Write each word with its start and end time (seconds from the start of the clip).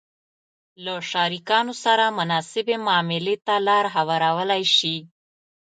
-له 0.81 0.95
شریکانو 1.11 1.73
سره 1.83 2.05
مناسبې 2.19 2.75
معاملې 2.85 3.35
ته 3.45 3.53
لار 3.67 3.85
هوارولای 3.95 4.63
شئ 4.77 4.97